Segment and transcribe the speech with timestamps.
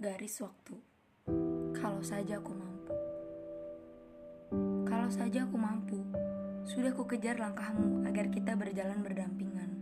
[0.00, 0.80] Garis waktu.
[1.76, 2.96] Kalau saja aku mampu.
[4.88, 6.00] Kalau saja aku mampu,
[6.64, 9.76] sudah ku kejar langkahmu agar kita berjalan berdampingan.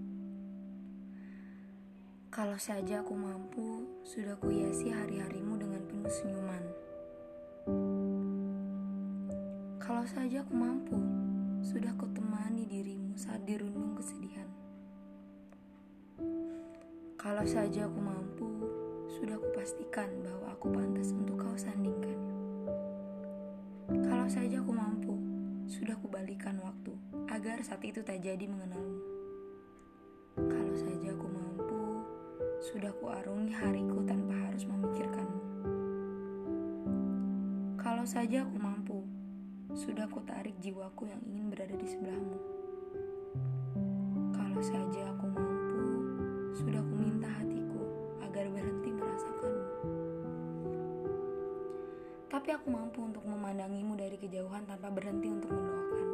[2.35, 6.64] Kalau saja aku mampu, sudah ku hiasi hari-harimu dengan penuh senyuman.
[9.79, 10.98] Kalau saja aku mampu,
[11.62, 14.50] sudah ku temani dirimu saat dirundung kesedihan.
[17.14, 18.27] Kalau saja aku mampu,
[19.19, 22.15] sudah kupastikan bahwa aku pantas untuk kau sandingkan.
[24.06, 25.15] Kalau saja aku mampu,
[25.66, 26.95] sudah kubalikan waktu
[27.27, 29.02] agar saat itu tak jadi mengenalmu.
[30.39, 31.83] Kalau saja aku mampu,
[32.62, 35.42] sudah kuarungi hariku tanpa harus memikirkanmu.
[37.75, 39.03] Kalau saja aku mampu,
[39.75, 42.39] sudah kutarik jiwaku yang ingin berada di sebelahmu.
[44.30, 45.08] Kalau saja
[52.28, 56.08] Tapi aku mampu untuk memandangimu dari kejauhan tanpa berhenti untuk mendoakan.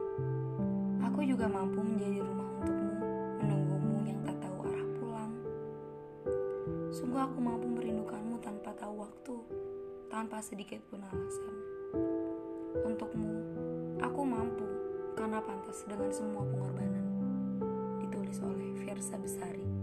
[1.11, 2.95] Aku juga mampu menjadi rumah untukmu,
[3.43, 5.33] menunggumu yang tak tahu arah pulang.
[6.95, 9.35] Sungguh aku mampu merindukanmu tanpa tahu waktu,
[10.07, 11.55] tanpa sedikit pun alasan.
[12.87, 13.35] Untukmu,
[13.99, 14.67] aku mampu
[15.19, 17.07] karena pantas dengan semua pengorbanan.
[18.07, 19.74] Ditulis oleh Fiersa Besari.